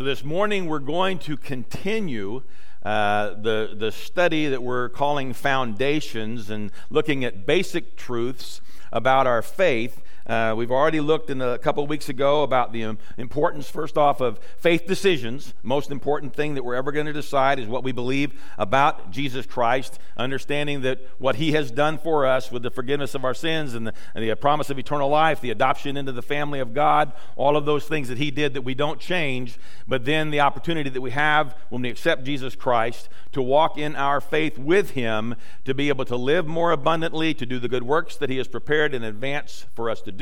[0.00, 2.42] So this morning we're going to continue
[2.82, 9.42] uh, the, the study that we're calling Foundations and looking at basic truths about our
[9.42, 10.00] faith.
[10.30, 14.20] Uh, we've already looked in a couple of weeks ago about the importance, first off,
[14.20, 15.54] of faith decisions.
[15.64, 19.44] Most important thing that we're ever going to decide is what we believe about Jesus
[19.44, 23.74] Christ, understanding that what he has done for us with the forgiveness of our sins
[23.74, 27.12] and the, and the promise of eternal life, the adoption into the family of God,
[27.34, 29.58] all of those things that he did that we don't change,
[29.88, 33.96] but then the opportunity that we have when we accept Jesus Christ to walk in
[33.96, 37.82] our faith with him, to be able to live more abundantly, to do the good
[37.82, 40.19] works that he has prepared in advance for us to do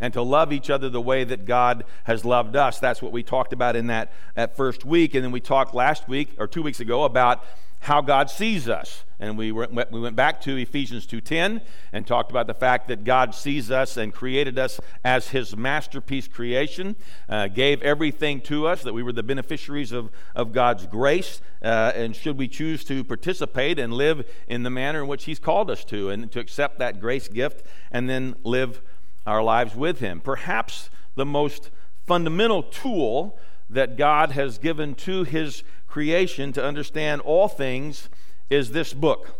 [0.00, 2.78] and to love each other the way that God has loved us.
[2.78, 5.14] That's what we talked about in that, that first week.
[5.14, 7.44] And then we talked last week or two weeks ago about
[7.80, 9.04] how God sees us.
[9.20, 11.60] And we, went, we went back to Ephesians 2.10
[11.92, 16.28] and talked about the fact that God sees us and created us as his masterpiece
[16.28, 16.94] creation,
[17.28, 21.40] uh, gave everything to us, that we were the beneficiaries of, of God's grace.
[21.60, 25.40] Uh, and should we choose to participate and live in the manner in which he's
[25.40, 28.80] called us to, and to accept that grace gift and then live
[29.28, 30.20] our lives with him.
[30.20, 31.70] Perhaps the most
[32.06, 33.38] fundamental tool
[33.70, 38.08] that God has given to his creation to understand all things
[38.50, 39.38] is this book.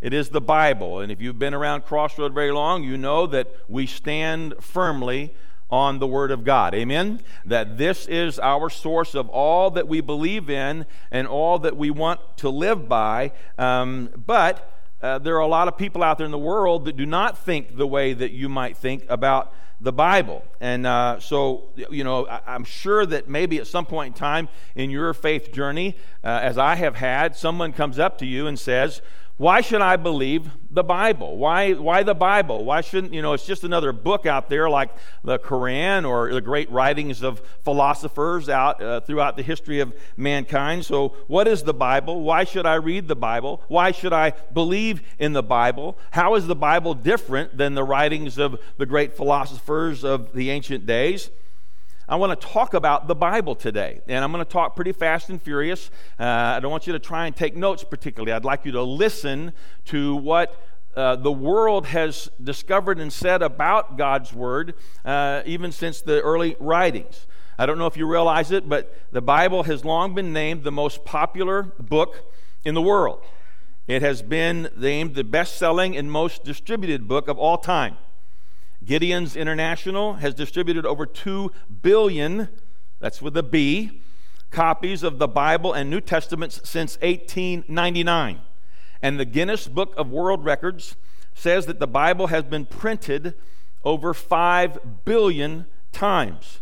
[0.00, 1.00] It is the Bible.
[1.00, 5.34] And if you've been around Crossroad very long, you know that we stand firmly
[5.70, 6.74] on the Word of God.
[6.74, 7.20] Amen?
[7.44, 11.90] That this is our source of all that we believe in and all that we
[11.90, 13.32] want to live by.
[13.58, 16.96] Um, but uh, there are a lot of people out there in the world that
[16.96, 20.44] do not think the way that you might think about the Bible.
[20.60, 24.48] And uh, so, you know, I, am sure that maybe at some point in time
[24.74, 28.58] in your faith journey, uh, as I have had, someone comes up to you and
[28.58, 29.00] says,
[29.40, 31.38] why should I believe the Bible?
[31.38, 32.62] Why, why the Bible?
[32.62, 34.90] Why shouldn't, you know, it's just another book out there like
[35.24, 40.84] the Quran or the great writings of philosophers out uh, throughout the history of mankind.
[40.84, 42.20] So, what is the Bible?
[42.20, 43.62] Why should I read the Bible?
[43.68, 45.96] Why should I believe in the Bible?
[46.10, 50.84] How is the Bible different than the writings of the great philosophers of the ancient
[50.84, 51.30] days?
[52.10, 54.00] I want to talk about the Bible today.
[54.08, 55.92] And I'm going to talk pretty fast and furious.
[56.18, 58.32] Uh, I don't want you to try and take notes particularly.
[58.32, 59.52] I'd like you to listen
[59.86, 60.60] to what
[60.96, 66.56] uh, the world has discovered and said about God's Word, uh, even since the early
[66.58, 67.28] writings.
[67.56, 70.72] I don't know if you realize it, but the Bible has long been named the
[70.72, 72.34] most popular book
[72.64, 73.22] in the world.
[73.86, 77.98] It has been named the best selling and most distributed book of all time.
[78.84, 81.52] Gideon's International has distributed over 2
[81.82, 82.48] billion,
[82.98, 84.02] that's with a B,
[84.50, 88.40] copies of the Bible and New Testaments since 1899.
[89.02, 90.96] And the Guinness Book of World Records
[91.34, 93.34] says that the Bible has been printed
[93.84, 96.60] over 5 billion times.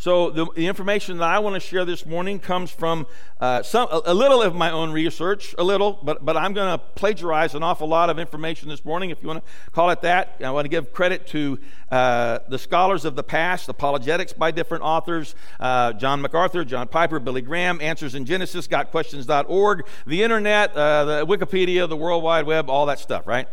[0.00, 3.06] So, the, the, information that I want to share this morning comes from
[3.38, 6.72] uh, some, a, a, little of my own research, a little, but, but I'm going
[6.72, 10.00] to plagiarize an awful lot of information this morning, if you want to call it
[10.00, 10.36] that.
[10.42, 11.58] I want to give credit to
[11.90, 17.20] uh, the scholars of the past, apologetics by different authors uh, John MacArthur, John Piper,
[17.20, 22.70] Billy Graham, Answers in Genesis, GotQuestions.org, the internet, uh, the Wikipedia, the World Wide Web,
[22.70, 23.48] all that stuff, right?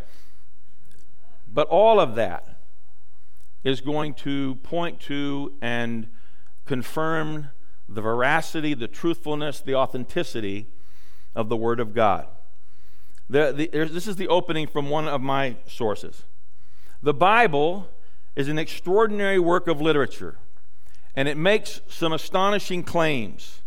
[1.53, 2.57] But all of that
[3.65, 6.07] is going to point to and
[6.67, 7.49] confirm
[7.89, 10.67] the veracity, the truthfulness, the authenticity
[11.35, 12.27] of the Word of God.
[13.29, 16.23] The, the, this is the opening from one of my sources.
[17.01, 17.89] The Bible
[18.35, 20.37] is an extraordinary work of literature,
[21.15, 23.61] and it makes some astonishing claims.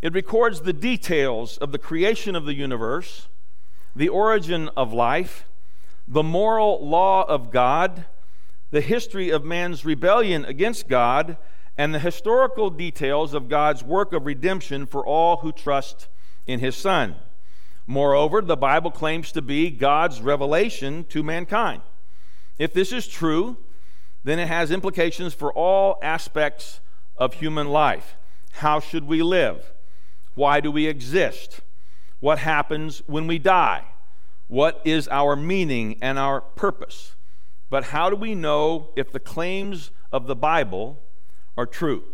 [0.00, 3.28] It records the details of the creation of the universe,
[3.94, 5.46] the origin of life,
[6.08, 8.06] the moral law of God,
[8.70, 11.36] the history of man's rebellion against God,
[11.82, 16.06] and the historical details of God's work of redemption for all who trust
[16.46, 17.16] in his Son.
[17.88, 21.82] Moreover, the Bible claims to be God's revelation to mankind.
[22.56, 23.56] If this is true,
[24.22, 26.78] then it has implications for all aspects
[27.16, 28.14] of human life.
[28.52, 29.72] How should we live?
[30.36, 31.62] Why do we exist?
[32.20, 33.86] What happens when we die?
[34.46, 37.16] What is our meaning and our purpose?
[37.70, 41.02] But how do we know if the claims of the Bible
[41.56, 42.04] are true.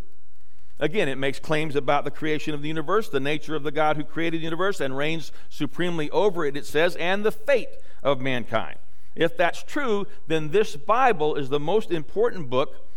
[0.81, 3.97] Again, it makes claims about the creation of the universe, the nature of the God
[3.97, 7.71] who created the universe and reigns supremely over it, it says, and the fate
[8.03, 8.79] of mankind.
[9.17, 12.89] If that's true, then this Bible is the most important book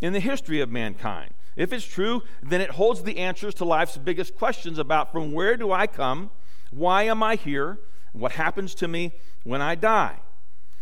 [0.00, 1.34] in the history of mankind.
[1.56, 5.56] If it's true, then it holds the answers to life's biggest questions about from where
[5.56, 6.30] do I come,
[6.70, 7.78] why am I here,
[8.12, 9.12] what happens to me
[9.44, 10.20] when I die.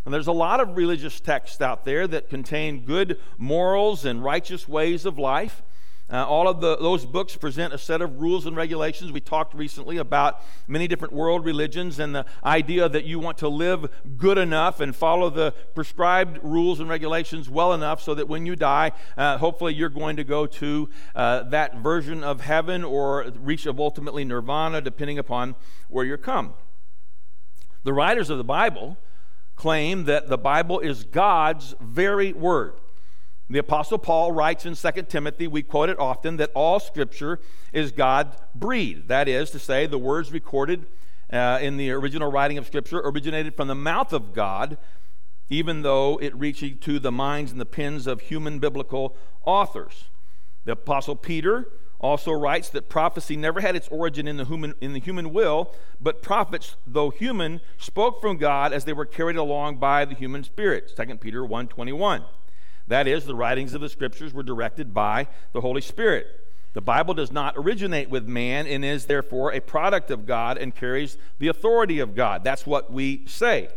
[0.06, 4.68] And there's a lot of religious texts out there that contain good morals and righteous
[4.68, 5.64] ways of life.
[6.08, 9.10] Uh, all of the, those books present a set of rules and regulations.
[9.10, 13.48] We talked recently about many different world religions and the idea that you want to
[13.48, 18.46] live good enough and follow the prescribed rules and regulations well enough so that when
[18.46, 23.32] you die, uh, hopefully you're going to go to uh, that version of heaven or
[23.40, 25.56] reach of ultimately nirvana, depending upon
[25.88, 26.54] where you're come.
[27.82, 28.98] The writers of the Bible
[29.56, 32.74] claim that the Bible is God's very word.
[33.48, 37.40] The Apostle Paul writes in 2 Timothy, we quote it often, that all Scripture
[37.72, 39.08] is God breathed.
[39.08, 40.86] That is to say, the words recorded
[41.32, 44.78] uh, in the original writing of Scripture originated from the mouth of God,
[45.48, 50.04] even though it reached to the minds and the pens of human biblical authors.
[50.64, 54.92] The Apostle Peter also writes that prophecy never had its origin in the human, in
[54.92, 59.76] the human will, but prophets, though human, spoke from God as they were carried along
[59.76, 60.92] by the human spirit.
[60.96, 62.24] 2 Peter 1.21.
[62.88, 66.26] That is, the writings of the scriptures were directed by the Holy Spirit.
[66.74, 70.74] The Bible does not originate with man and is therefore a product of God and
[70.74, 72.44] carries the authority of God.
[72.44, 73.70] That's what we say.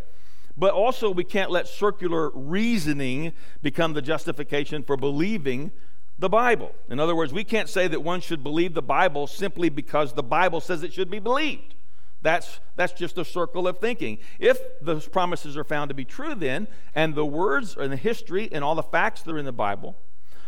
[0.58, 3.32] But also, we can't let circular reasoning
[3.62, 5.72] become the justification for believing
[6.20, 6.76] the Bible.
[6.90, 10.24] In other words, we can't say that one should believe the Bible simply because the
[10.24, 11.76] Bible says it should be believed.
[12.22, 14.18] That's, that's just a circle of thinking.
[14.38, 18.50] If those promises are found to be true, then, and the words and the history
[18.52, 19.96] and all the facts that are in the Bible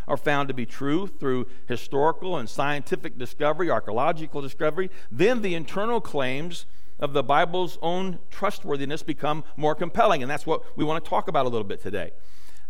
[0.07, 6.01] are found to be true through historical and scientific discovery, archaeological discovery, then the internal
[6.01, 6.65] claims
[6.99, 10.21] of the Bible's own trustworthiness become more compelling.
[10.21, 12.11] And that's what we want to talk about a little bit today.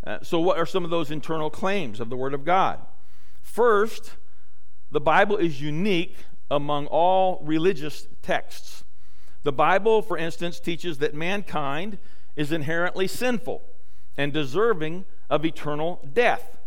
[0.04, 2.80] Uh, so, what are some of those internal claims of the Word of God?
[3.42, 4.16] First,
[4.92, 6.18] the Bible is unique
[6.50, 8.84] among all religious texts.
[9.44, 11.98] The Bible, for instance, teaches that mankind
[12.36, 13.62] is inherently sinful
[14.18, 16.58] and deserving of eternal death.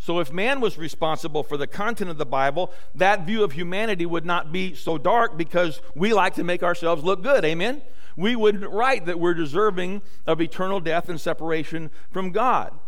[0.00, 4.06] So, if man was responsible for the content of the Bible, that view of humanity
[4.06, 7.44] would not be so dark because we like to make ourselves look good.
[7.44, 7.82] Amen?
[8.16, 12.78] We wouldn't write that we're deserving of eternal death and separation from God.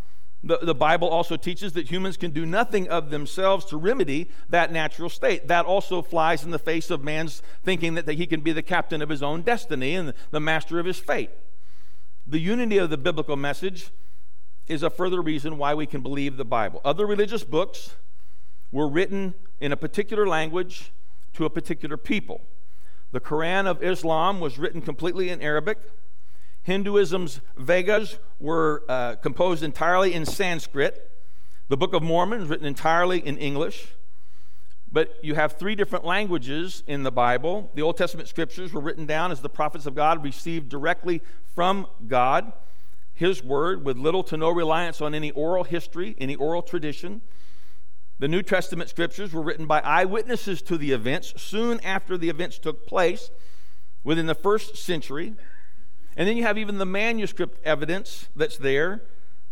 [0.42, 4.72] The, the Bible also teaches that humans can do nothing of themselves to remedy that
[4.72, 5.48] natural state.
[5.48, 8.62] That also flies in the face of man's thinking that, that he can be the
[8.62, 11.30] captain of his own destiny and the master of his fate.
[12.26, 13.90] The unity of the biblical message
[14.68, 16.80] is a further reason why we can believe the Bible.
[16.84, 17.96] Other religious books
[18.72, 20.92] were written in a particular language
[21.34, 22.40] to a particular people.
[23.12, 25.78] The Quran of Islam was written completely in Arabic.
[26.62, 31.10] Hinduism's Vedas were uh, composed entirely in Sanskrit.
[31.68, 33.88] The Book of Mormon is written entirely in English.
[34.92, 37.70] But you have three different languages in the Bible.
[37.74, 41.22] The Old Testament scriptures were written down as the prophets of God received directly
[41.54, 42.52] from God,
[43.20, 47.20] His word, with little to no reliance on any oral history, any oral tradition.
[48.19, 52.58] The New Testament scriptures were written by eyewitnesses to the events soon after the events
[52.58, 53.31] took place
[54.05, 55.34] within the first century.
[56.17, 59.02] And then you have even the manuscript evidence that's there.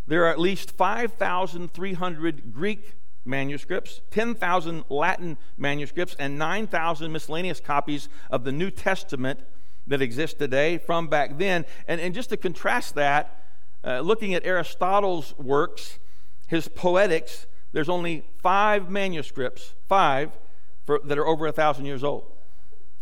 [0.07, 2.95] There are at least 5,300 Greek
[3.27, 9.41] manuscripts, 10,000 Latin manuscripts, and 9,000 miscellaneous copies of the New Testament
[9.87, 11.67] that exist today from back then.
[11.87, 13.45] And, and just to contrast that,
[13.85, 15.99] uh, looking at Aristotle's works,
[16.47, 20.31] his Poetics, there's only five manuscripts, five,
[20.85, 22.25] for, that are over a thousand years old.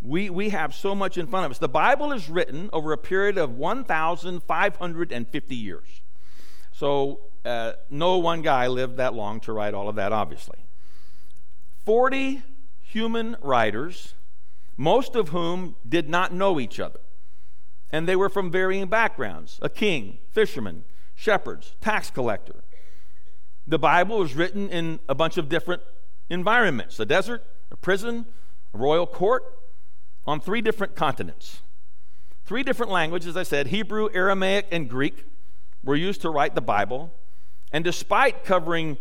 [0.03, 1.59] We, we have so much in front of us.
[1.59, 6.03] The Bible is written over a period of 1,550 years.
[6.73, 10.59] So, uh, no one guy lived that long to write all of that, obviously.
[11.85, 12.43] 40
[12.83, 14.15] human writers,
[14.77, 17.01] most of whom did not know each other.
[17.91, 22.65] And they were from varying backgrounds a king, fisherman, shepherds, tax collector.
[23.67, 25.83] The Bible was written in a bunch of different
[26.31, 28.27] environments a desert, a prison,
[28.75, 29.45] a royal court,
[30.27, 31.61] on three different continents.
[32.45, 35.25] Three different languages, I said Hebrew, Aramaic, and Greek
[35.83, 37.13] were used to write the Bible.
[37.73, 38.99] And despite covering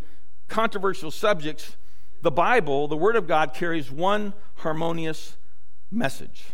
[0.47, 1.75] controversial subjects,
[2.21, 5.37] the Bible, the Word of God, carries one harmonious
[5.91, 6.45] message.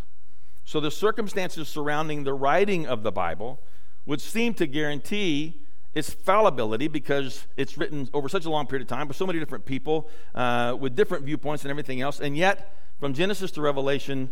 [0.72, 3.60] So the circumstances surrounding the writing of the Bible
[4.06, 5.64] would seem to guarantee
[5.94, 9.38] its fallibility because it's written over such a long period of time by so many
[9.38, 12.22] different people uh, with different viewpoints and everything else.
[12.22, 14.32] And yet, from Genesis to Revelation,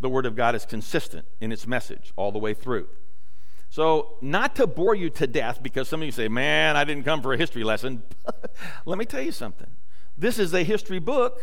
[0.00, 2.88] the Word of God is consistent in its message all the way through.
[3.70, 7.04] So, not to bore you to death, because some of you say, man, I didn't
[7.04, 8.02] come for a history lesson.
[8.84, 9.70] Let me tell you something.
[10.16, 11.40] This is a history book,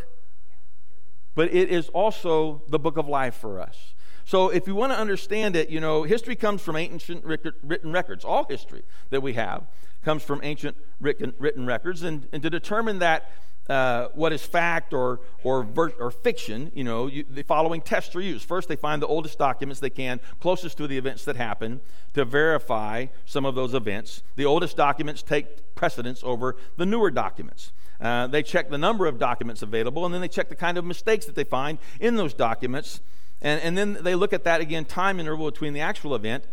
[1.36, 3.94] but it is also the book of life for us.
[4.26, 8.26] So, if you want to understand it, you know, history comes from ancient written records.
[8.26, 9.64] All history that we have
[10.04, 12.04] comes from ancient written records.
[12.04, 13.32] And, and to determine that
[13.70, 18.16] uh, what is fact or, or, ver- or fiction, you know, you, the following tests
[18.16, 18.48] are used.
[18.48, 21.82] First, they find the oldest documents they can, closest to the events that happen,
[22.14, 24.22] to verify some of those events.
[24.36, 27.72] The oldest documents take precedence over the newer documents.
[28.00, 30.86] Uh, they check the number of documents available, and then they check the kind of
[30.86, 33.02] mistakes that they find in those documents.
[33.46, 36.46] And, and then they look at that again, time interval between the actual event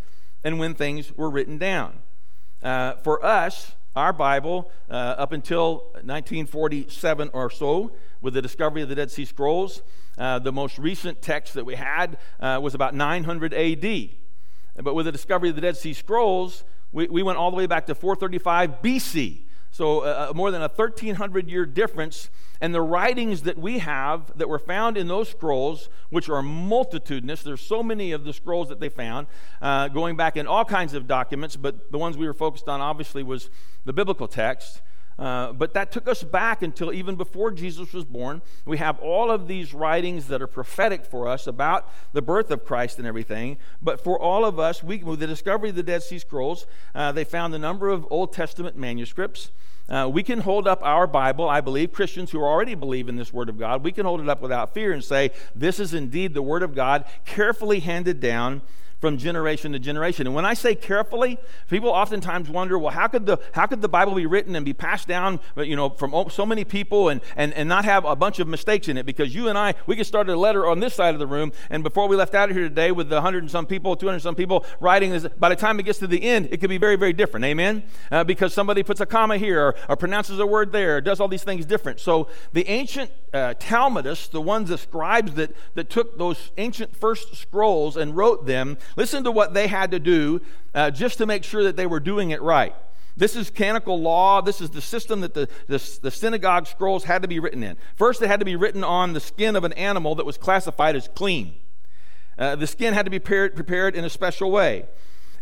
[0.44, 2.00] and when things were written down.
[2.62, 8.90] Uh, for us, our Bible, uh, up until 1947 or so, with the discovery of
[8.90, 9.80] the Dead Sea Scrolls,
[10.18, 14.10] uh, the most recent text that we had uh, was about 900 AD.
[14.82, 17.66] But with the discovery of the Dead Sea Scrolls, we, we went all the way
[17.66, 19.38] back to 435 BC.
[19.72, 22.28] So, uh, uh, more than a 1,300 year difference.
[22.60, 27.42] And the writings that we have that were found in those scrolls, which are multitudinous,
[27.42, 29.26] there's so many of the scrolls that they found,
[29.60, 32.80] uh, going back in all kinds of documents, but the ones we were focused on
[32.80, 33.50] obviously was
[33.84, 34.82] the biblical text.
[35.18, 38.42] Uh, but that took us back until even before Jesus was born.
[38.64, 42.64] We have all of these writings that are prophetic for us about the birth of
[42.64, 43.58] Christ and everything.
[43.80, 47.12] But for all of us, we, with the discovery of the Dead Sea Scrolls, uh,
[47.12, 49.50] they found a number of Old Testament manuscripts.
[49.88, 53.32] Uh, we can hold up our Bible, I believe, Christians who already believe in this
[53.32, 56.34] Word of God, we can hold it up without fear and say, This is indeed
[56.34, 58.62] the Word of God, carefully handed down
[59.02, 60.28] from generation to generation.
[60.28, 61.36] And when I say carefully,
[61.68, 64.72] people oftentimes wonder, well, how could the, how could the Bible be written and be
[64.72, 68.38] passed down, you know, from so many people and, and, and not have a bunch
[68.38, 69.04] of mistakes in it?
[69.04, 71.50] Because you and I, we could start a letter on this side of the room,
[71.68, 74.14] and before we left out of here today with the 100 and some people, 200
[74.14, 76.70] and some people writing this, by the time it gets to the end, it could
[76.70, 77.44] be very, very different.
[77.44, 77.82] Amen?
[78.12, 81.18] Uh, because somebody puts a comma here or, or, pronounces a word there, or does
[81.18, 81.98] all these things different.
[81.98, 87.34] So the ancient uh, Talmudists, the ones, the scribes that, that took those ancient first
[87.36, 90.40] scrolls and wrote them, Listen to what they had to do
[90.74, 92.74] uh, just to make sure that they were doing it right.
[93.16, 94.40] This is canonical law.
[94.40, 97.76] This is the system that the, the, the, synagogue scrolls had to be written in.
[97.94, 100.96] First, they had to be written on the skin of an animal that was classified
[100.96, 101.54] as clean.
[102.38, 104.86] Uh, the skin had to be prepared, prepared in a special way.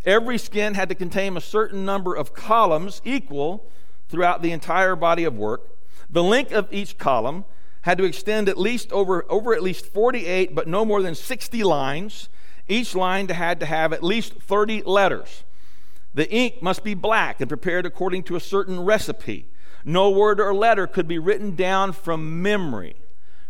[0.05, 3.71] Every skin had to contain a certain number of columns equal
[4.09, 5.77] throughout the entire body of work.
[6.09, 7.45] The length of each column
[7.83, 11.65] had to extend at least over, over at least 48, but no more than 60
[11.65, 12.29] lines.
[12.69, 15.45] Each line had to have at least 30 letters.
[16.15, 19.47] The ink must be black and prepared according to a certain recipe.
[19.85, 22.97] No word or letter could be written down from memory.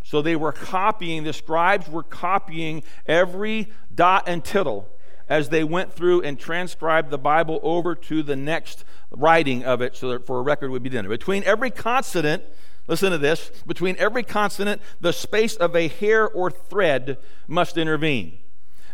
[0.05, 4.89] So they were copying, the scribes were copying every dot and tittle
[5.29, 9.97] as they went through and transcribed the Bible over to the next writing of it
[9.97, 11.07] so that for a record would be done.
[11.09, 12.43] Between every consonant,
[12.91, 17.17] listen to this, between every consonant, the space of a hair or thread
[17.49, 18.37] must intervene.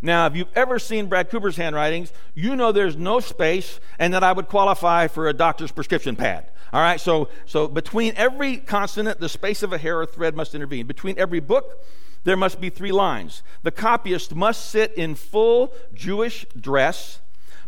[0.02, 4.22] Now, if you've ever seen Brad Cooper's handwritings, you know there's no space and that
[4.22, 6.50] I would qualify for a doctor's prescription pad.
[6.72, 10.54] All right, so, so between every consonant, the space of a hair or thread must
[10.54, 10.86] intervene.
[10.86, 11.82] Between every book,
[12.24, 13.42] there must be three lines.
[13.62, 17.20] The copyist must sit in full Jewish dress.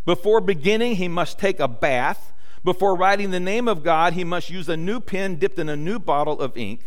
[0.05, 2.33] Before beginning, he must take a bath.
[2.63, 5.75] Before writing the name of God, he must use a new pen dipped in a
[5.75, 6.81] new bottle of ink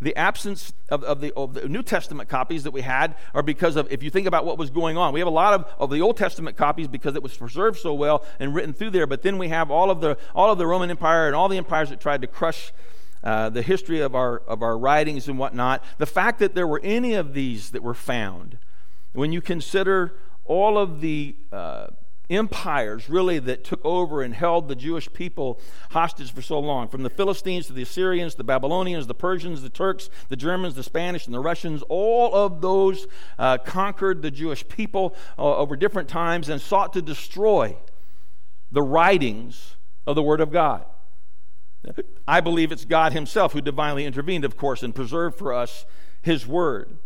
[0.00, 3.76] the absence of, of, the, of, the, New Testament copies that we had are because
[3.76, 5.90] of, if you think about what was going on, we have a lot of, of
[5.90, 9.22] the Old Testament copies because it was preserved so well and written through there, but
[9.22, 11.90] then we have all of the, all of the Roman Empire and all the empires
[11.90, 12.72] that tried to crush
[13.22, 15.82] uh, the history of our, of our writings and whatnot.
[15.98, 18.58] The fact that there were any of these that were found,
[19.12, 21.86] when you consider all of the uh,
[22.30, 26.88] empires really that took over and held the Jewish people hostage for so long.
[26.88, 30.82] From the Philistines to the Assyrians, the Babylonians, the Persians, the Turks, the Germans, the
[30.82, 33.06] Spanish, and the Russians, all of those
[33.38, 37.76] uh, conquered the Jewish people uh, over different times and sought to destroy
[38.72, 39.76] the writings
[40.06, 40.84] of the Word of God.
[42.26, 45.84] I believe it's God Himself who divinely intervened, of course, and preserved for us
[46.22, 46.98] His Word.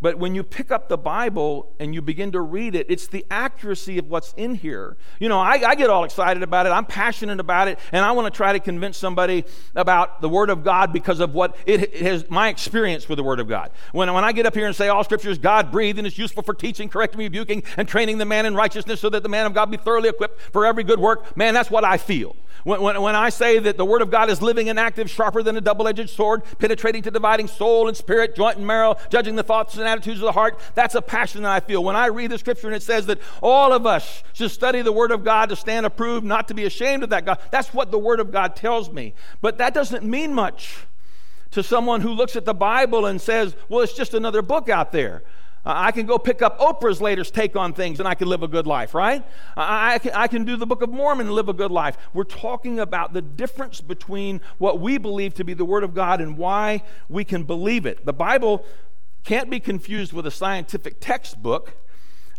[0.00, 3.24] But when you pick up the Bible and you begin to read it, it's the
[3.30, 4.96] accuracy of what's in here.
[5.18, 6.70] You know, I, I, get all excited about it.
[6.70, 10.50] I'm passionate about it, and I want to try to convince somebody about the Word
[10.50, 13.70] of God because of what it, has my experience with the Word of God.
[13.92, 16.18] When, when I get up here and say all Scripture is God breathed and it's
[16.18, 19.46] useful for teaching, correcting, rebuking, and training the man in righteousness so that the man
[19.46, 22.36] of God be thoroughly equipped for every good work, man, that's what I feel.
[22.64, 25.42] When, when, when I say that the Word of God is living and active, sharper
[25.42, 29.36] than a double edged sword, penetrating to dividing soul and spirit, joint and marrow, judging
[29.36, 31.84] the thoughts and attitudes of the heart, that's a passion that I feel.
[31.84, 34.92] When I read the Scripture and it says that all of us should study the
[34.92, 37.90] Word of God to stand approved, not to be ashamed of that God, that's what
[37.90, 39.14] the Word of God tells me.
[39.40, 40.86] But that doesn't mean much
[41.50, 44.90] to someone who looks at the Bible and says, well, it's just another book out
[44.90, 45.22] there.
[45.66, 48.42] Uh, I can go pick up Oprah's latest take on things and I can live
[48.42, 49.24] a good life, right?
[49.56, 51.96] I, can, I can do the Book of Mormon and live a good life.
[52.12, 56.20] We're talking about the difference between what we believe to be the Word of God
[56.20, 58.04] and why we can believe it.
[58.04, 58.64] The Bible
[59.24, 61.74] can't be confused with a scientific textbook.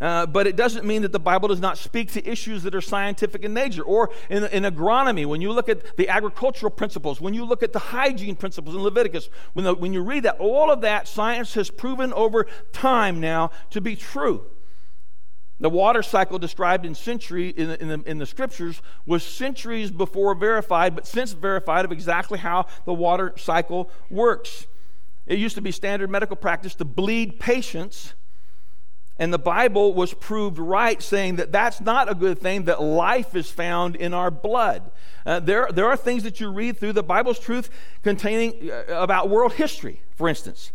[0.01, 2.82] Uh, but it doesn't mean that the Bible does not speak to issues that are
[2.82, 3.82] scientific in nature.
[3.82, 7.72] Or in, in, agronomy, when you look at the agricultural principles, when you look at
[7.72, 11.54] the hygiene principles in Leviticus, when, the, when you read that, all of that science
[11.54, 14.46] has proven over time now to be true.
[15.62, 19.89] The water cycle described in century in the, in, the, in the scriptures was centuries
[19.89, 24.68] before verified, but since verified of exactly how the water cycle works.
[25.25, 28.13] It used to be standard medical practice to bleed patients
[29.17, 33.34] and the Bible was proved right, saying that that's not a good thing, that life
[33.34, 34.91] is found in our blood.
[35.25, 37.70] Uh, there, there are things that you read through the Bible's truth
[38.03, 40.74] containing uh, about world history, for instance.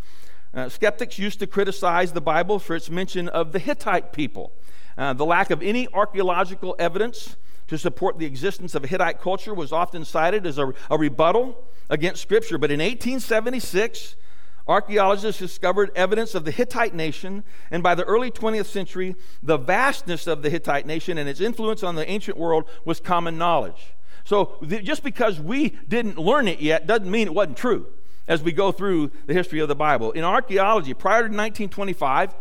[0.55, 4.53] Uh, skeptics used to criticize the Bible for its mention of the Hittite people.
[4.97, 7.37] Uh, the lack of any archaeological evidence
[7.69, 11.63] to support the existence of a Hittite culture was often cited as a, a rebuttal
[11.91, 12.57] against Scripture.
[12.57, 14.17] But in 1876,
[14.71, 20.29] Archaeologists discovered evidence of the Hittite nation, and by the early 20th century, the vastness
[20.29, 23.95] of the Hittite nation and its influence on the ancient world was common knowledge.
[24.23, 27.89] So th- just because we didn't learn it yet doesn't mean it wasn't true
[28.29, 30.13] as we go through the history of the Bible.
[30.13, 32.33] In archaeology, prior to 1925,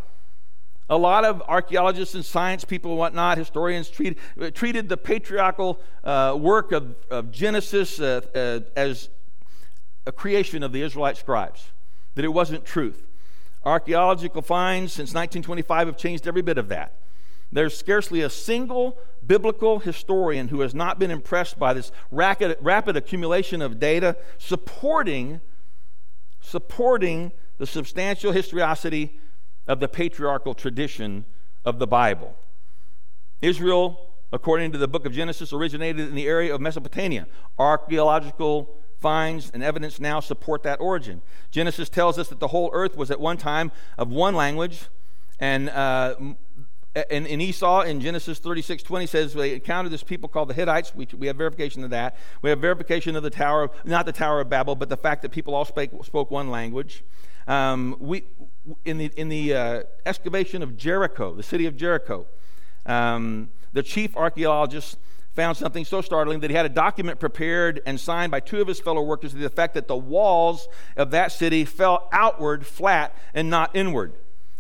[0.88, 4.20] a lot of archaeologists and science people and whatnot, historians, treat,
[4.54, 9.10] treated the patriarchal uh, work of, of Genesis uh, uh, as
[10.06, 11.72] a creation of the Israelite scribes
[12.20, 13.08] that it wasn't truth.
[13.64, 16.96] Archaeological finds since 1925 have changed every bit of that.
[17.50, 22.98] There's scarcely a single biblical historian who has not been impressed by this rapid, rapid
[22.98, 25.40] accumulation of data supporting,
[26.42, 29.18] supporting the substantial historicity
[29.66, 31.24] of the patriarchal tradition
[31.64, 32.36] of the Bible.
[33.42, 37.28] Israel, according to the book of Genesis, originated in the area of Mesopotamia.
[37.58, 41.22] Archaeological finds and evidence now support that origin.
[41.52, 44.88] Genesis tells us that the whole earth was at one time of one language,
[45.40, 46.16] and uh,
[47.12, 50.94] Esau, in Genesis 36 20, says they encountered this people called the Hittites.
[50.94, 52.18] We, we have verification of that.
[52.42, 55.30] We have verification of the Tower, not the Tower of Babel, but the fact that
[55.32, 57.04] people all spake, spoke one language.
[57.48, 58.26] Um, we,
[58.86, 62.28] in the, in the uh, excavation of Jericho, the city of Jericho,
[62.86, 64.98] um, the chief archaeologist
[65.36, 68.68] found something so startling that he had a document prepared and signed by two of
[68.68, 73.16] his fellow workers to the effect that the walls of that city fell outward, flat,
[73.34, 74.14] and not inward.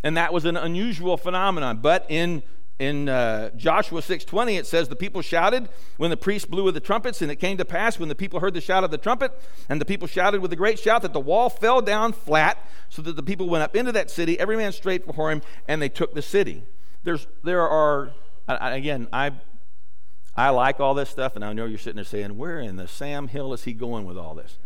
[0.04, 1.80] And that was an unusual phenomenon.
[1.82, 2.44] But in
[2.80, 6.80] in uh, Joshua 6:20 it says the people shouted when the priest blew with the
[6.80, 9.38] trumpets and it came to pass when the people heard the shout of the trumpet
[9.68, 13.02] and the people shouted with a great shout that the wall fell down flat so
[13.02, 15.90] that the people went up into that city every man straight before him and they
[15.90, 16.64] took the city.
[17.04, 18.14] There's there are
[18.48, 19.34] again I
[20.40, 22.88] I like all this stuff, and I know you're sitting there saying, Where in the
[22.88, 24.58] Sam Hill is he going with all this?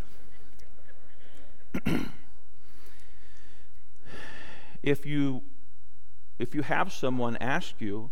[4.83, 5.41] if you
[6.37, 8.11] if you have someone ask you,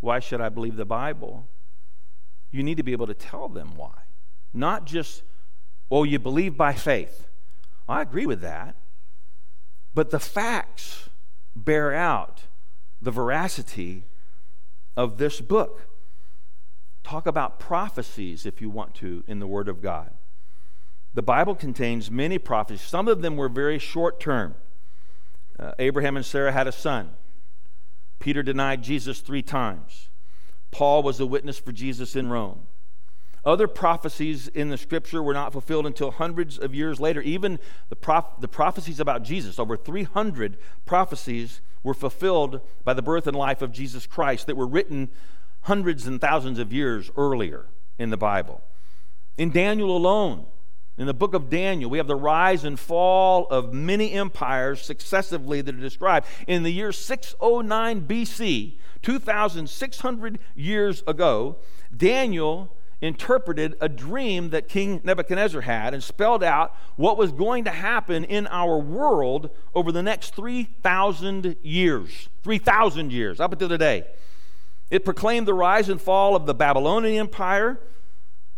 [0.00, 1.46] why should I believe the Bible?
[2.50, 3.92] You need to be able to tell them why.
[4.54, 5.22] Not just,
[5.90, 7.28] oh, you believe by faith.
[7.86, 8.74] I agree with that.
[9.94, 11.10] But the facts
[11.54, 12.44] bear out
[13.02, 14.04] the veracity
[14.96, 15.88] of this book.
[17.06, 20.10] Talk about prophecies if you want to in the Word of God.
[21.14, 22.84] The Bible contains many prophecies.
[22.84, 24.56] Some of them were very short term.
[25.56, 27.10] Uh, Abraham and Sarah had a son.
[28.18, 30.08] Peter denied Jesus three times.
[30.72, 32.62] Paul was a witness for Jesus in Rome.
[33.44, 37.20] Other prophecies in the scripture were not fulfilled until hundreds of years later.
[37.20, 43.28] Even the, prof- the prophecies about Jesus, over 300 prophecies, were fulfilled by the birth
[43.28, 45.08] and life of Jesus Christ that were written
[45.66, 47.66] hundreds and thousands of years earlier
[47.98, 48.60] in the Bible.
[49.36, 50.46] In Daniel alone,
[50.96, 55.60] in the book of Daniel, we have the rise and fall of many empires successively
[55.60, 56.26] that are described.
[56.46, 61.56] In the year 609 BC, 2,600 years ago,
[61.94, 67.70] Daniel interpreted a dream that King Nebuchadnezzar had and spelled out what was going to
[67.72, 72.28] happen in our world over the next 3,000 years.
[72.44, 74.04] 3,000 years, up until today.
[74.90, 77.80] It proclaimed the rise and fall of the Babylonian Empire,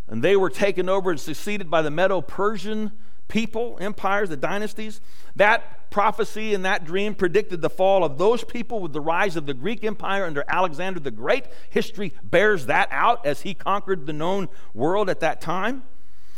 [0.07, 2.93] and they were taken over and succeeded by the Medo Persian
[3.29, 5.01] people, empires, the dynasties.
[5.37, 9.47] That prophecy and that dream predicted the fall of those people with the rise of
[9.47, 11.47] the Greek Empire under Alexander the Great.
[11.71, 15.83] History bears that out as he conquered the known world at that time.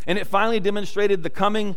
[0.07, 1.77] And it finally demonstrated the coming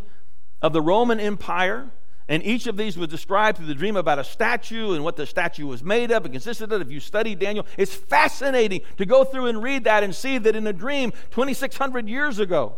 [0.62, 1.90] of the Roman Empire
[2.26, 5.26] And each of these was described through the dream about a statue and what the
[5.26, 6.80] statue was made of and consisted of.
[6.80, 10.56] If you study Daniel, it's fascinating to go through and read that and see that
[10.56, 12.76] in a dream 2,600 years ago,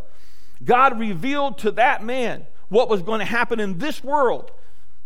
[0.65, 4.51] God revealed to that man what was going to happen in this world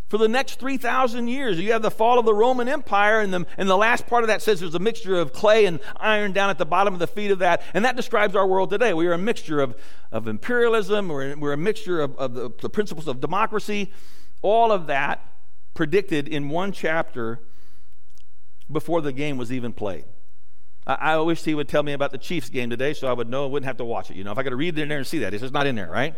[0.09, 1.59] for the next 3,000 years.
[1.59, 4.27] You have the fall of the Roman Empire, and the, and the last part of
[4.27, 7.07] that says there's a mixture of clay and iron down at the bottom of the
[7.07, 7.61] feet of that.
[7.75, 8.93] And that describes our world today.
[8.93, 9.75] We are a mixture of,
[10.11, 13.91] of imperialism, we're, we're a mixture of, of the, the principles of democracy
[14.41, 15.25] all of that
[15.73, 17.39] predicted in one chapter
[18.71, 20.05] before the game was even played.
[20.85, 23.29] I, I wish he would tell me about the Chiefs game today so I would
[23.29, 24.17] know wouldn't have to watch it.
[24.17, 25.67] You know, if I could read it in there and see that, it's just not
[25.67, 26.15] in there, right?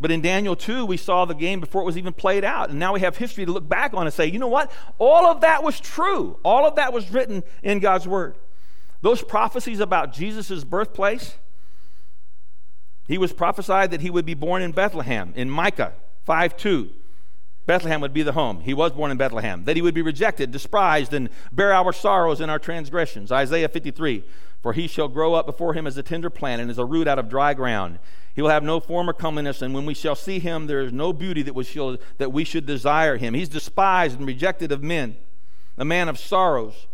[0.00, 2.70] But in Daniel 2, we saw the game before it was even played out.
[2.70, 4.72] And now we have history to look back on and say, you know what?
[4.98, 6.40] All of that was true.
[6.42, 8.36] All of that was written in God's Word.
[9.00, 11.36] Those prophecies about Jesus' birthplace,
[13.06, 16.90] he was prophesied that he would be born in Bethlehem, in Micah 5 2.
[17.64, 18.60] Bethlehem would be the home.
[18.60, 19.64] He was born in Bethlehem.
[19.64, 23.30] That he would be rejected, despised, and bear our sorrows and our transgressions.
[23.30, 24.24] Isaiah 53
[24.60, 27.06] For he shall grow up before him as a tender plant and as a root
[27.06, 27.98] out of dry ground.
[28.34, 30.92] He will have no form or comeliness, and when we shall see him, there is
[30.92, 33.34] no beauty that we, shall, that we should desire him.
[33.34, 35.16] He's despised and rejected of men,
[35.76, 36.86] a man of sorrows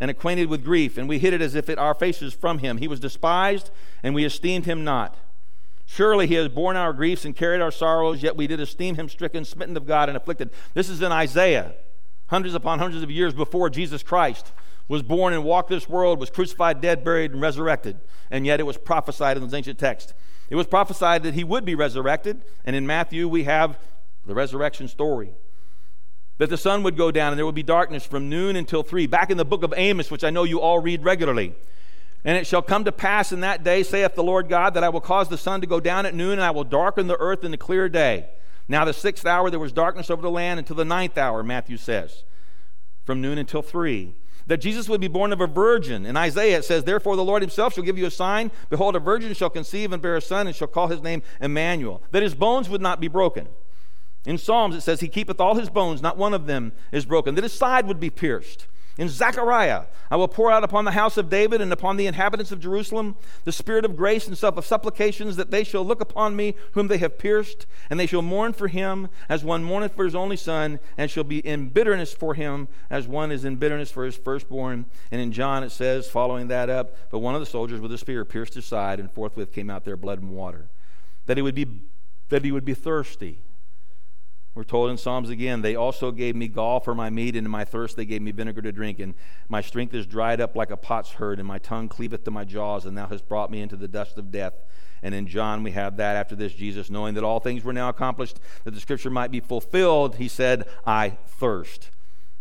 [0.00, 2.78] and acquainted with grief, and we hid it as if it our faces from him.
[2.78, 3.70] He was despised,
[4.02, 5.16] and we esteemed him not.
[5.90, 9.08] Surely he has borne our griefs and carried our sorrows, yet we did esteem him
[9.08, 10.50] stricken, smitten of God, and afflicted.
[10.74, 11.72] This is in Isaiah,
[12.26, 14.52] hundreds upon hundreds of years before Jesus Christ
[14.86, 18.00] was born and walked this world, was crucified, dead, buried, and resurrected.
[18.30, 20.12] And yet it was prophesied in those ancient texts.
[20.50, 23.78] It was prophesied that he would be resurrected, and in Matthew we have
[24.26, 25.30] the resurrection story.
[26.36, 29.06] That the sun would go down and there would be darkness from noon until three.
[29.06, 31.54] Back in the book of Amos, which I know you all read regularly,
[32.24, 34.88] and it shall come to pass in that day, saith the Lord God, that I
[34.88, 37.44] will cause the sun to go down at noon, and I will darken the earth
[37.44, 38.28] in the clear day.
[38.66, 41.76] Now, the sixth hour there was darkness over the land until the ninth hour, Matthew
[41.76, 42.24] says,
[43.04, 44.14] from noon until three.
[44.46, 46.06] That Jesus would be born of a virgin.
[46.06, 48.50] In Isaiah it says, Therefore the Lord himself shall give you a sign.
[48.70, 52.02] Behold, a virgin shall conceive and bear a son, and shall call his name Emmanuel.
[52.12, 53.48] That his bones would not be broken.
[54.24, 57.34] In Psalms it says, He keepeth all his bones, not one of them is broken.
[57.34, 58.66] That his side would be pierced
[58.98, 62.50] in Zechariah, I will pour out upon the house of David and upon the inhabitants
[62.50, 66.56] of Jerusalem the spirit of grace and of supplications, that they shall look upon me
[66.72, 70.16] whom they have pierced, and they shall mourn for him as one mourneth for his
[70.16, 74.04] only son, and shall be in bitterness for him as one is in bitterness for
[74.04, 74.84] his firstborn.
[75.12, 77.98] And in John it says, following that up, but one of the soldiers with a
[77.98, 80.68] spear pierced his side, and forthwith came out there blood and water.
[81.26, 81.66] That he would be
[82.30, 83.38] that he would be thirsty.
[84.58, 87.50] We're told in Psalms again, they also gave me gall for my meat, and in
[87.50, 88.98] my thirst they gave me vinegar to drink.
[88.98, 89.14] And
[89.48, 92.84] my strength is dried up like a potsherd, and my tongue cleaveth to my jaws,
[92.84, 94.54] and thou hast brought me into the dust of death.
[95.00, 97.88] And in John, we have that after this, Jesus, knowing that all things were now
[97.88, 101.90] accomplished, that the scripture might be fulfilled, he said, I thirst.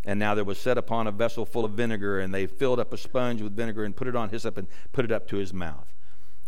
[0.04, 2.94] And now there was set upon a vessel full of vinegar, and they filled up
[2.94, 5.54] a sponge with vinegar and put it on hyssop and put it up to his
[5.54, 5.94] mouth.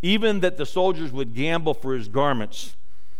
[0.01, 2.75] Even that the soldiers would gamble for his garments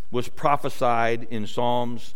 [0.09, 2.15] was prophesied in Psalms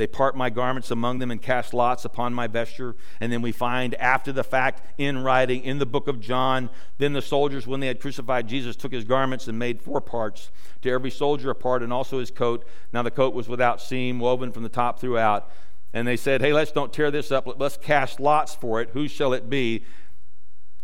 [0.00, 2.96] they part my garments among them and cast lots upon my vesture.
[3.20, 7.12] And then we find after the fact in writing in the book of John, then
[7.12, 10.90] the soldiers, when they had crucified Jesus, took his garments and made four parts to
[10.90, 12.66] every soldier a part and also his coat.
[12.94, 15.50] Now the coat was without seam, woven from the top throughout.
[15.92, 17.46] And they said, Hey, let's don't tear this up.
[17.60, 18.88] Let's cast lots for it.
[18.94, 19.84] Who shall it be?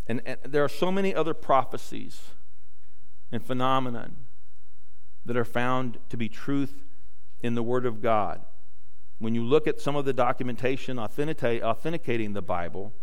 [0.05, 2.21] And, and there are so many other prophecies
[3.31, 4.15] and phenomenon
[5.25, 6.83] that are found to be truth
[7.41, 8.41] in the Word of God
[9.19, 12.93] when you look at some of the documentation authenticating the Bible,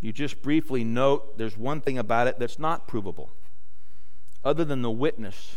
[0.00, 3.30] you just briefly note there's one thing about it that's not provable,
[4.44, 5.56] other than the witness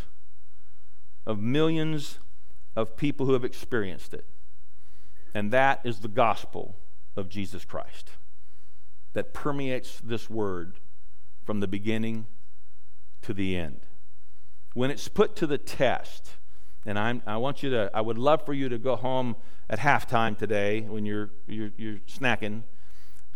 [1.26, 2.20] of millions
[2.76, 4.26] of people who have experienced it.
[5.34, 6.76] And that is the gospel
[7.16, 8.12] of Jesus Christ
[9.14, 10.74] that permeates this word
[11.46, 12.26] from the beginning
[13.22, 13.80] to the end.
[14.74, 16.32] When it's put to the test,
[16.86, 19.36] and I'm, I want you to, I would love for you to go home
[19.70, 22.64] at halftime today when you're, you're, you're snacking.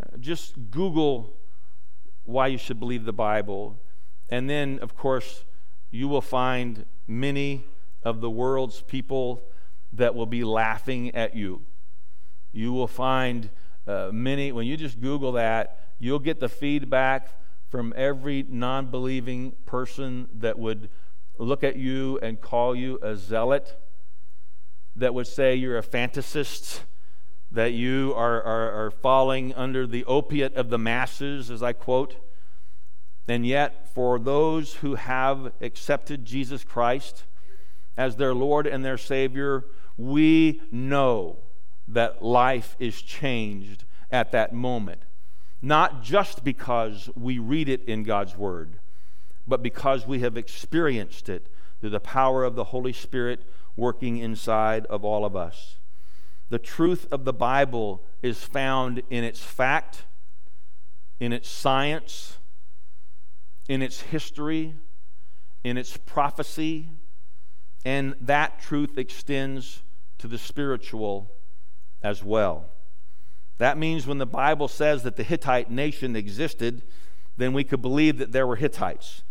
[0.02, 1.34] Uh, just Google
[2.26, 3.76] why you should believe the Bible.
[4.30, 5.44] And then, of course,
[5.90, 7.66] you will find many
[8.04, 9.42] of the world's people
[9.94, 11.62] that will be laughing at you.
[12.52, 13.50] You will find
[13.88, 17.30] uh, many, when you just Google that, you'll get the feedback
[17.70, 20.90] from every non believing person that would
[21.40, 23.76] look at you and call you a zealot,
[24.96, 26.82] that would say you're a fantasist,
[27.52, 32.18] that you are, are, are falling under the opiate of the masses, as I quote.
[33.28, 37.24] And yet, for those who have accepted Jesus Christ,
[37.96, 39.66] as their Lord and their Savior,
[39.98, 41.38] we know
[41.88, 45.02] that life is changed at that moment.
[45.62, 48.80] Not just because we read it in God's Word,
[49.50, 51.48] but because we have experienced it
[51.82, 53.42] through the power of the Holy Spirit
[53.76, 55.78] working inside of all of us.
[56.50, 60.06] The truth of the Bible is found in its fact,
[61.20, 62.38] in its science,
[63.68, 64.76] in its history,
[65.64, 66.90] in its prophecy,
[67.86, 69.84] and that truth extends
[70.18, 71.32] to the spiritual
[72.02, 72.66] as well.
[73.58, 76.82] That means when the Bible says that the Hittite nation existed,
[77.38, 79.24] then we could believe that there were Hittites.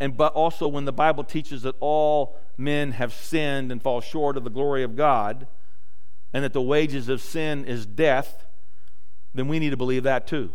[0.00, 4.36] And but also when the Bible teaches that all men have sinned and fall short
[4.36, 5.46] of the glory of God,
[6.32, 8.46] and that the wages of sin is death,
[9.34, 10.50] then we need to believe that too.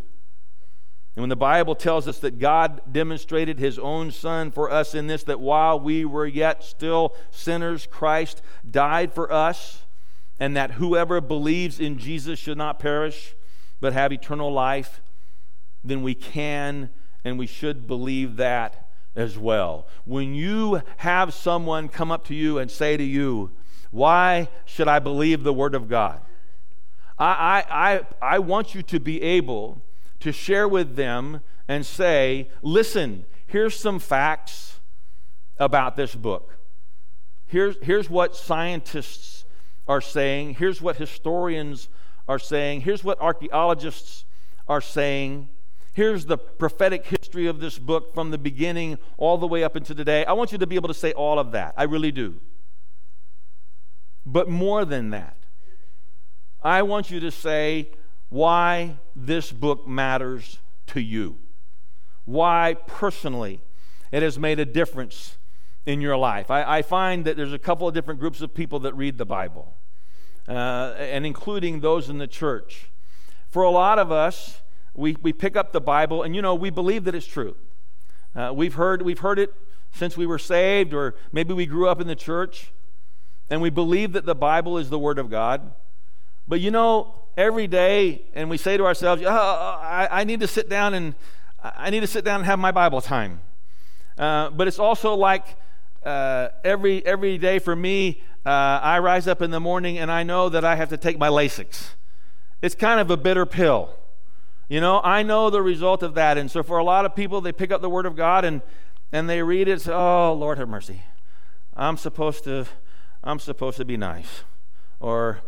[1.16, 5.08] And when the Bible tells us that God demonstrated his own Son for us in
[5.08, 9.84] this, that while we were yet still sinners, Christ died for us,
[10.40, 13.36] and that whoever believes in Jesus should not perish,
[13.80, 15.02] but have eternal life,
[15.84, 16.90] then we can
[17.24, 18.83] and we should believe that
[19.16, 19.88] as well.
[20.06, 23.52] When you have someone come up to you and say to you,
[23.92, 26.22] Why should I believe the Word of God?
[27.18, 28.02] I, I, I,
[28.36, 29.82] I want you to be able
[30.20, 34.80] to share with them and say, Listen, here's some facts
[35.58, 36.58] about this book.
[37.46, 39.46] Here's, here's what scientists
[39.88, 40.56] are saying.
[40.56, 41.88] Here's what historians
[42.28, 42.82] are saying.
[42.82, 44.26] Here's what archaeologists
[44.68, 45.50] are saying.
[45.94, 49.94] Here's the prophetic history of this book from the beginning all the way up into
[49.94, 50.26] today.
[50.26, 51.76] I want you to be able to say all of that.
[51.78, 52.42] I really do.
[54.26, 55.38] But more than that,
[56.64, 57.92] I want you to say
[58.30, 61.38] why this book matters to you.
[62.26, 63.62] Why personally
[64.12, 65.38] it has made a difference
[65.86, 66.50] in your life.
[66.50, 69.26] I, I find that there's a couple of different groups of people that read the
[69.26, 69.76] Bible,
[70.48, 72.90] uh, and including those in the church.
[73.50, 74.62] For a lot of us,
[74.96, 77.56] we, we pick up the Bible and, you know, we believe that it's true.
[78.36, 79.54] Uh, we've, heard, we've heard it
[79.92, 82.72] since we were saved, or maybe we grew up in the church,
[83.50, 85.74] and we believe that the Bible is the Word of God.
[86.48, 90.48] But, you know, every day, and we say to ourselves, oh, I, I, need to
[90.48, 91.14] sit down and
[91.62, 93.42] I need to sit down and have my Bible time.
[94.18, 95.56] Uh, but it's also like
[96.04, 100.24] uh, every, every day for me, uh, I rise up in the morning and I
[100.24, 101.92] know that I have to take my Lasix.
[102.62, 103.96] It's kind of a bitter pill.
[104.74, 106.36] You know, I know the result of that.
[106.40, 108.64] And so for a lot of people, they pick up the Word of God and,
[109.12, 109.82] and they read it.
[109.82, 111.04] Say, oh, Lord have mercy.
[111.76, 112.66] I'm supposed to,
[113.24, 114.42] I'm supposed to be nice.
[115.00, 115.42] Or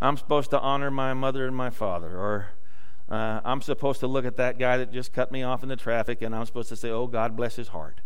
[0.00, 2.08] I'm supposed to honor my mother and my father.
[2.08, 2.48] Or
[3.08, 5.76] uh, I'm supposed to look at that guy that just cut me off in the
[5.76, 8.00] traffic and I'm supposed to say, oh, God bless his heart.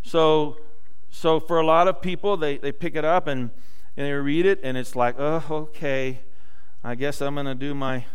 [0.00, 0.56] So,
[1.10, 3.50] so for a lot of people, they, they pick it up and,
[3.94, 6.20] and they read it and it's like, oh, okay,
[6.82, 8.06] I guess I'm going to do my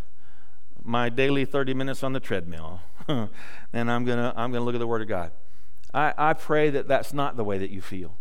[0.89, 3.30] my daily 30 minutes on the treadmill and
[3.91, 5.32] I'm going to I'm going to look at the Word of God.
[5.93, 8.17] I, I pray that that's not the way that you feel.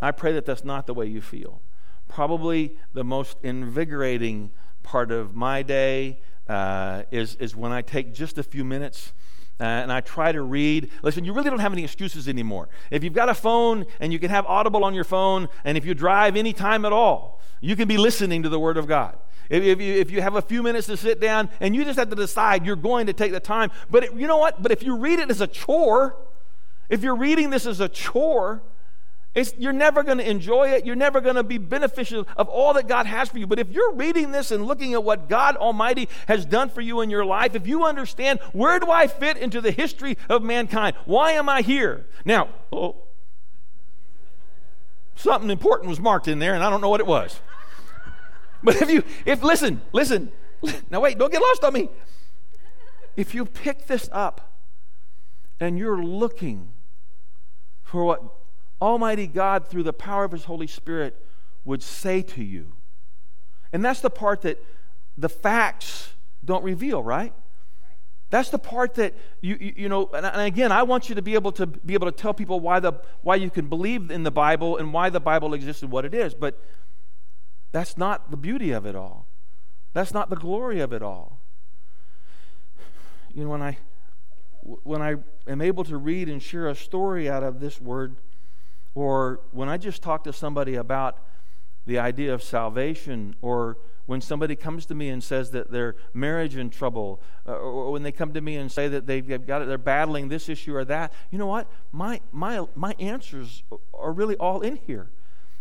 [0.00, 1.60] I pray that that's not the way you feel.
[2.08, 4.50] Probably the most invigorating
[4.82, 9.12] part of my day uh, is, is when I take just a few minutes
[9.60, 10.90] uh, and I try to read.
[11.02, 12.70] Listen, you really don't have any excuses anymore.
[12.90, 15.84] If you've got a phone and you can have Audible on your phone, and if
[15.84, 19.18] you drive any time at all, you can be listening to the Word of God.
[19.50, 22.08] If, you, if you have a few minutes to sit down and you just have
[22.10, 24.62] to decide you're going to take the time, but it, you know what?
[24.62, 26.16] But if you read it as a chore,
[26.88, 28.62] if you're reading this as a chore,
[29.58, 30.84] you're never going to enjoy it.
[30.86, 33.46] You're never going to be beneficial of all that God has for you.
[33.46, 37.00] But if you're reading this and looking at what God Almighty has done for you
[37.00, 40.96] in your life, if you understand where do I fit into the history of mankind?
[41.06, 42.06] Why am I here?
[42.24, 42.96] Now, oh,
[45.14, 47.40] something important was marked in there, and I don't know what it was.
[48.62, 50.30] But if you, if, listen, listen,
[50.90, 51.88] now wait, don't get lost on me.
[53.16, 54.52] If you pick this up
[55.58, 56.68] and you're looking
[57.82, 58.22] for what
[58.80, 61.16] Almighty God, through the power of His Holy Spirit,
[61.64, 62.72] would say to you,
[63.72, 64.62] and that's the part that
[65.16, 66.10] the facts
[66.44, 67.32] don't reveal, right?
[68.30, 71.34] That's the part that you, you, you, know, and again, I want you to be
[71.34, 72.92] able to be able to tell people why the
[73.22, 76.14] why you can believe in the Bible and why the Bible exists and what it
[76.14, 76.32] is.
[76.32, 76.58] But
[77.72, 79.26] that's not the beauty of it all.
[79.92, 81.38] That's not the glory of it all.
[83.34, 83.78] You know, when I
[84.62, 88.16] when I am able to read and share a story out of this word,
[88.94, 91.18] or when I just talk to somebody about
[91.86, 96.56] the idea of salvation, or when somebody comes to me and says that their marriage
[96.56, 99.68] in trouble, uh, or when they come to me and say that they've got it,
[99.68, 101.68] they're battling this issue or that, you know what?
[101.92, 103.62] My, my, my answers
[103.94, 105.10] are really all in here.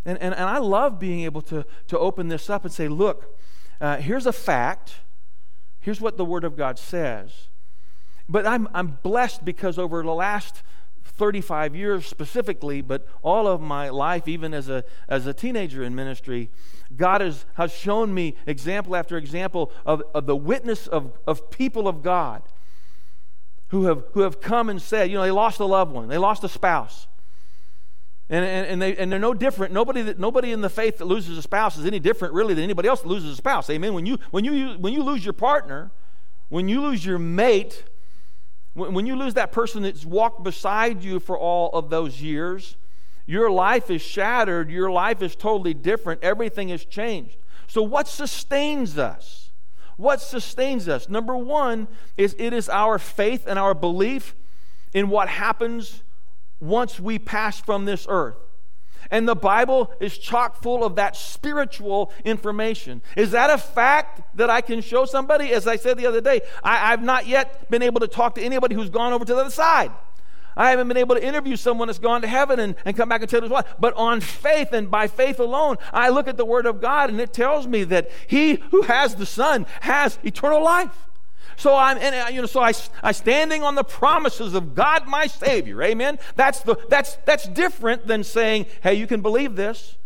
[0.10, 3.38] And, and, and I love being able to, to open this up and say, look,
[3.80, 4.96] uh, here's a fact.
[5.80, 7.50] Here's what the Word of God says.
[8.28, 10.64] But I'm, I'm blessed because over the last
[11.04, 15.94] 35 years specifically, but all of my life, even as a, as a teenager in
[15.94, 16.50] ministry,
[16.98, 21.88] God has, has shown me example after example of, of the witness of, of people
[21.88, 22.42] of God
[23.68, 26.18] who have, who have come and said, you know, they lost a loved one, they
[26.18, 27.06] lost a spouse.
[28.30, 29.74] And, and, and, they, and they're no different.
[29.74, 32.64] Nobody, that, nobody in the faith that loses a spouse is any different, really, than
[32.64, 33.70] anybody else that loses a spouse.
[33.70, 33.94] Amen.
[33.94, 35.92] When you, when you, when you lose your partner,
[36.50, 37.84] when you lose your mate,
[38.74, 42.78] when, when you lose that person that's walked beside you for all of those years,
[43.26, 44.70] your life is shattered.
[44.70, 46.24] Your life is totally different.
[46.24, 47.38] Everything has changed.
[47.68, 49.52] So, what sustains us?
[49.98, 51.10] What sustains us?
[51.10, 51.88] Number one
[52.18, 54.34] is it is our faith and our belief
[54.94, 56.04] in what happens
[56.60, 58.38] once we pass from this earth.
[59.12, 63.02] And the Bible is chock full of that spiritual information.
[63.16, 65.52] Is that a fact that I can show somebody?
[65.52, 68.42] As I said the other day, I, I've not yet been able to talk to
[68.42, 69.92] anybody who's gone over to the other side.
[70.58, 73.22] I haven't been able to interview someone that's gone to heaven and, and come back
[73.22, 73.64] and tell us why.
[73.80, 77.22] But on faith and by faith alone, I look at the Word of God and
[77.22, 81.09] it tells me that he who has the Son has eternal life.
[81.60, 82.72] So I'm, and, uh, you know, so I,
[83.04, 85.84] I standing on the promises of God, my Savior.
[85.84, 86.18] Amen.
[86.38, 89.98] That's the that's that's different than saying, hey, you can believe this.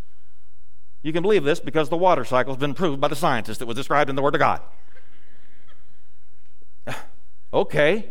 [1.03, 3.67] You can believe this because the water cycle has been proved by the scientists that
[3.67, 4.61] was described in the Word of God.
[7.53, 8.09] okay.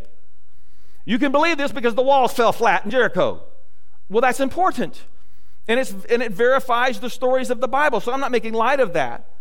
[1.04, 3.42] You can believe this because the walls fell flat in Jericho.
[4.08, 5.02] Well, that's important.
[5.66, 7.98] And, it's, and it verifies the stories of the Bible.
[7.98, 9.31] So I'm not making light of that.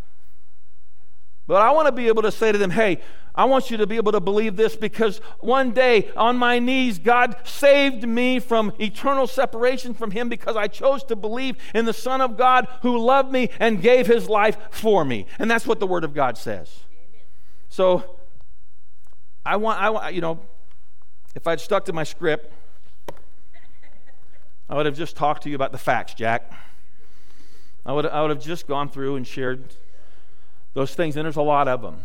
[1.47, 3.01] But I want to be able to say to them, hey,
[3.33, 6.99] I want you to be able to believe this because one day on my knees,
[6.99, 11.93] God saved me from eternal separation from Him because I chose to believe in the
[11.93, 15.25] Son of God who loved me and gave His life for me.
[15.39, 16.81] And that's what the Word of God says.
[17.69, 18.17] So
[19.45, 20.39] I want, I want, you know,
[21.33, 22.51] if I'd stuck to my script,
[24.69, 26.51] I would have just talked to you about the facts, Jack.
[27.85, 29.73] I would, I would have just gone through and shared
[30.73, 31.97] those things, and there's a lot of them.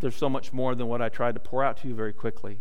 [0.00, 2.60] There's so much more than what I tried to pour out to you very quickly.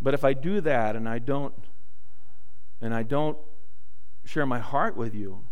[0.00, 1.54] But if I do that and I don't
[2.80, 3.36] and I don't
[4.24, 5.42] share my heart with you,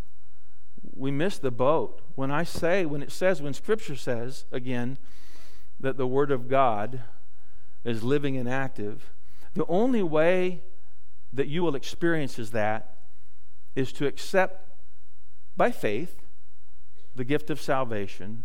[0.95, 2.01] we miss the boat.
[2.15, 4.97] When I say, when it says, when Scripture says, again,
[5.79, 7.01] that the Word of God
[7.83, 9.11] is living and active,
[9.53, 10.61] the only way
[11.33, 12.95] that you will experience is that
[13.75, 14.69] is to accept
[15.57, 16.15] by faith
[17.15, 18.43] the gift of salvation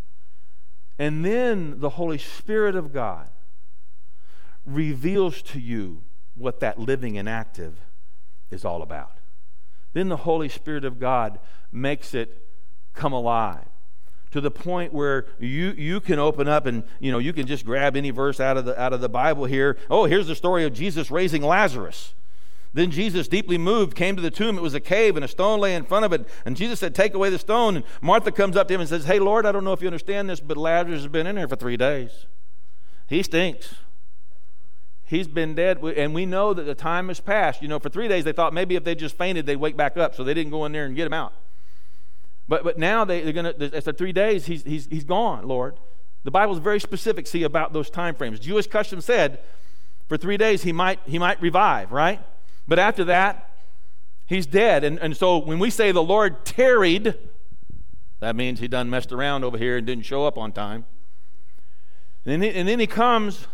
[1.03, 3.27] and then the Holy Spirit of God
[4.65, 6.05] reveals to you
[6.37, 7.75] what that living and active
[8.53, 9.11] is all about.
[9.95, 11.41] Then the Holy Spirit of God
[11.73, 12.47] makes it
[12.95, 13.67] come alive
[14.31, 17.67] to the point where you, you can open up and you know you can just
[17.67, 19.77] grab any verse out of the out of the Bible here.
[19.91, 22.15] Oh, here's the story of Jesus raising Lazarus.
[22.75, 24.57] Then Jesus, deeply moved, came to the tomb.
[24.57, 26.27] It was a cave, and a stone lay in front of it.
[26.47, 27.77] And Jesus said, Take away the stone.
[27.77, 29.89] And Martha comes up to him and says, Hey, Lord, I don't know if you
[29.89, 32.27] understand this, but Lazarus has been in here for three days.
[33.09, 33.75] He stinks.
[35.05, 37.61] He's been dead, and we know that the time has passed.
[37.61, 39.99] You know, for three days they thought maybe if they just fainted, they'd wake back
[39.99, 41.35] up, so they didn't go in there and get him out.
[42.49, 45.77] But, but now they, are going to, after three days, he's, he's, he's gone, Lord.
[46.25, 48.41] The Bible is very specific, see, about those time frames.
[48.41, 49.41] Jewish custom said
[50.09, 52.21] for three days he might, he might revive, right?
[52.67, 53.51] But after that,
[54.27, 54.85] he's dead.
[54.85, 57.15] And, and so when we say the Lord tarried,
[58.21, 60.85] that means he done messed around over here and didn't show up on time.
[62.25, 63.47] And then, and then he comes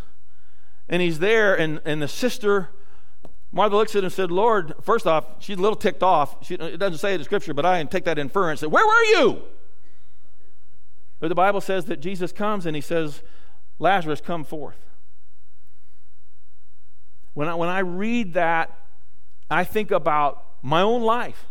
[0.87, 2.69] and he's there, and, and the sister,
[3.51, 6.45] Martha looks at him and said, Lord, first off, she's a little ticked off.
[6.45, 8.61] She, it doesn't say it in Scripture, but I take that inference.
[8.61, 9.43] Said, Where were you?
[11.19, 13.21] But the Bible says that Jesus comes and he says,
[13.77, 14.77] Lazarus, come forth.
[17.33, 18.75] When I, when I read that,
[19.49, 21.45] I think about my own life.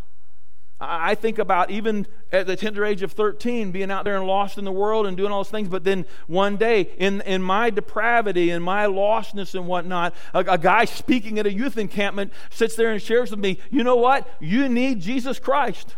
[0.80, 4.58] I think about even at the tender age of 13 being out there and lost
[4.58, 5.68] in the world and doing all those things.
[5.68, 10.58] But then one day, in, in my depravity and my lostness and whatnot, a, a
[10.58, 14.28] guy speaking at a youth encampment sits there and shares with me, you know what?
[14.40, 15.96] You need Jesus Christ.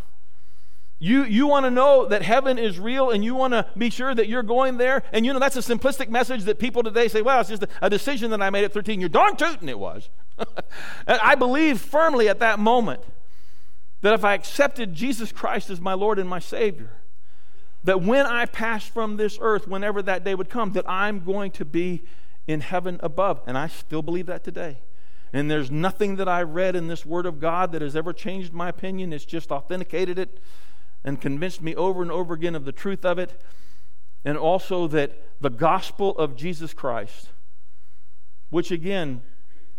[0.97, 4.13] You, you want to know that heaven is real and you want to be sure
[4.13, 5.03] that you're going there.
[5.11, 7.67] And you know, that's a simplistic message that people today say, well, it's just a,
[7.83, 8.99] a decision that I made at 13.
[8.99, 10.09] You're darn tootin' it was.
[11.07, 13.01] and I believe firmly at that moment
[14.01, 16.91] that if I accepted Jesus Christ as my Lord and my Savior,
[17.83, 21.51] that when I pass from this earth, whenever that day would come, that I'm going
[21.51, 22.03] to be
[22.47, 23.41] in heaven above.
[23.45, 24.77] And I still believe that today.
[25.33, 28.53] And there's nothing that I read in this Word of God that has ever changed
[28.53, 29.13] my opinion.
[29.13, 30.39] It's just authenticated it
[31.03, 33.41] and convinced me over and over again of the truth of it.
[34.25, 37.29] And also that the gospel of Jesus Christ,
[38.49, 39.21] which again,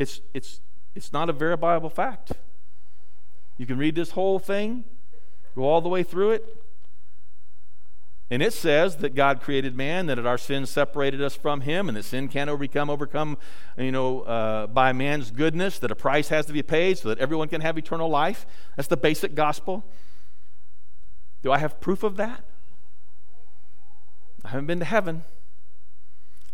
[0.03, 0.61] it's, it's,
[0.95, 2.33] it's not a verifiable fact.
[3.57, 4.85] You can read this whole thing,
[5.55, 6.45] go all the way through it,
[8.31, 11.97] and it says that God created man, that our sins separated us from him, and
[11.97, 13.37] that sin can't overcome, overcome,
[13.77, 17.19] you know, uh, by man's goodness, that a price has to be paid so that
[17.19, 18.47] everyone can have eternal life.
[18.77, 19.85] That's the basic gospel.
[21.43, 22.43] Do I have proof of that?
[24.45, 25.25] I haven't been to heaven.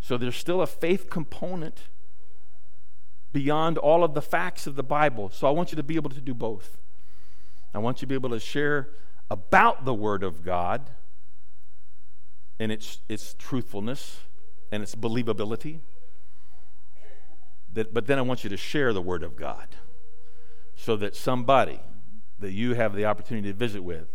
[0.03, 1.85] So there's still a faith component
[3.33, 5.31] beyond all of the facts of the Bible.
[5.31, 6.79] So I want you to be able to do both.
[7.75, 8.91] I want you to be able to share
[9.31, 10.91] about the Word of God
[12.59, 14.21] and its, its truthfulness
[14.73, 15.81] and its believability.
[17.75, 19.69] That, but then I want you to share the Word of God
[20.75, 21.81] so that somebody
[22.41, 24.09] that you have the opportunity to visit with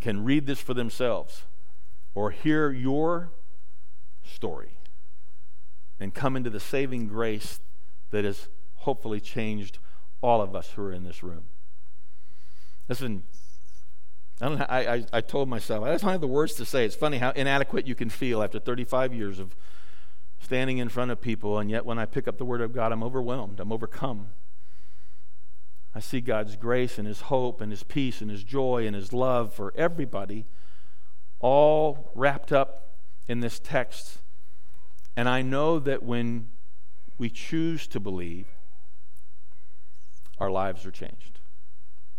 [0.00, 1.44] can read this for themselves
[2.14, 3.30] or hear your
[4.22, 4.76] story
[5.98, 7.60] and come into the saving grace
[8.14, 9.78] that has hopefully changed
[10.22, 11.42] all of us who are in this room.
[12.88, 13.24] Listen,
[14.40, 16.84] I, don't, I, I, I told myself, I don't have the words to say.
[16.84, 19.56] It's funny how inadequate you can feel after 35 years of
[20.40, 22.92] standing in front of people, and yet when I pick up the Word of God,
[22.92, 24.28] I'm overwhelmed, I'm overcome.
[25.92, 29.12] I see God's grace and His hope and His peace and His joy and His
[29.12, 30.46] love for everybody,
[31.40, 32.90] all wrapped up
[33.26, 34.18] in this text.
[35.16, 36.48] And I know that when
[37.18, 38.46] we choose to believe,
[40.38, 41.38] our lives are changed.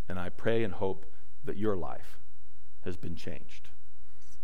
[0.07, 1.05] And I pray and hope
[1.43, 2.19] that your life
[2.83, 3.69] has been changed.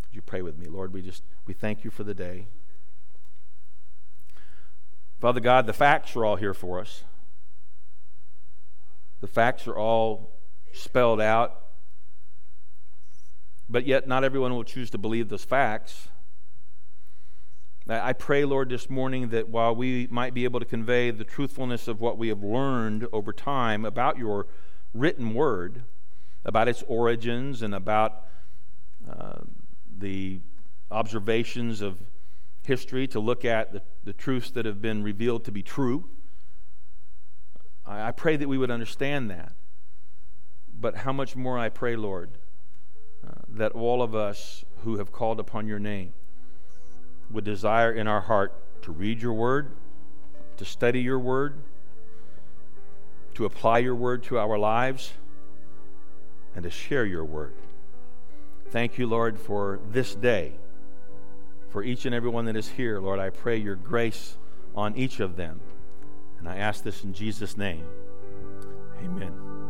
[0.03, 0.67] Would you pray with me?
[0.67, 2.47] Lord, we just we thank you for the day.
[5.19, 7.03] Father God, the facts are all here for us.
[9.21, 10.31] The facts are all
[10.73, 11.57] spelled out.
[13.69, 16.09] But yet, not everyone will choose to believe those facts.
[17.89, 21.87] I pray, Lord, this morning that while we might be able to convey the truthfulness
[21.87, 24.47] of what we have learned over time about your
[24.93, 25.83] written word,
[26.45, 28.25] about its origins and about
[29.09, 29.39] uh,
[29.97, 30.39] the
[30.91, 31.97] observations of
[32.63, 36.07] history to look at the, the truths that have been revealed to be true.
[37.85, 39.53] I, I pray that we would understand that.
[40.79, 42.29] But how much more I pray, Lord,
[43.25, 46.13] uh, that all of us who have called upon your name
[47.31, 48.53] would desire in our heart
[48.83, 49.71] to read your word,
[50.57, 51.55] to study your word,
[53.35, 55.13] to apply your word to our lives
[56.55, 57.53] and to share your word.
[58.69, 60.53] Thank you, Lord, for this day.
[61.69, 64.37] For each and every one that is here, Lord, I pray your grace
[64.75, 65.61] on each of them.
[66.39, 67.85] And I ask this in Jesus' name.
[69.03, 69.60] Amen.